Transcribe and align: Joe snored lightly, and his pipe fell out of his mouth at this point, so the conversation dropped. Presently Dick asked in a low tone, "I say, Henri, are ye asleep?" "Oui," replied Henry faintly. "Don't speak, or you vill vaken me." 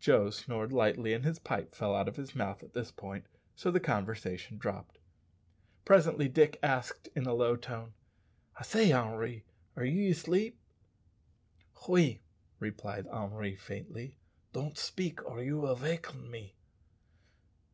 Joe 0.00 0.30
snored 0.30 0.72
lightly, 0.72 1.12
and 1.12 1.22
his 1.22 1.38
pipe 1.38 1.74
fell 1.74 1.94
out 1.94 2.08
of 2.08 2.16
his 2.16 2.34
mouth 2.34 2.62
at 2.62 2.72
this 2.72 2.90
point, 2.90 3.26
so 3.54 3.70
the 3.70 3.78
conversation 3.78 4.56
dropped. 4.56 4.96
Presently 5.84 6.28
Dick 6.28 6.58
asked 6.62 7.10
in 7.14 7.26
a 7.26 7.34
low 7.34 7.56
tone, 7.56 7.92
"I 8.58 8.62
say, 8.62 8.90
Henri, 8.90 9.44
are 9.76 9.84
ye 9.84 10.08
asleep?" 10.12 10.58
"Oui," 11.90 12.22
replied 12.58 13.06
Henry 13.12 13.54
faintly. 13.54 14.16
"Don't 14.54 14.78
speak, 14.78 15.22
or 15.26 15.42
you 15.42 15.60
vill 15.60 15.76
vaken 15.76 16.30
me." 16.30 16.54